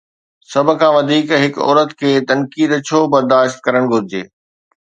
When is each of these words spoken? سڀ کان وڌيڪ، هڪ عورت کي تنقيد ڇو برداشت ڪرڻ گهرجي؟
سڀ 0.51 0.67
کان 0.79 0.91
وڌيڪ، 0.95 1.27
هڪ 1.43 1.53
عورت 1.65 1.89
کي 1.99 2.11
تنقيد 2.29 2.71
ڇو 2.87 2.99
برداشت 3.13 3.55
ڪرڻ 3.65 3.83
گهرجي؟ 3.91 4.23